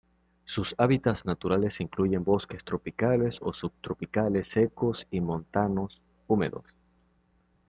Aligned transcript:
Sus 0.45 0.73
hábitats 0.79 1.27
naturales 1.27 1.79
incluyen 1.79 2.23
bosques 2.23 2.63
tropicales 2.63 3.37
o 3.39 3.53
subtropicales 3.53 4.47
secos 4.47 5.05
y 5.11 5.21
montanos 5.21 6.01
húmedos. 6.25 6.65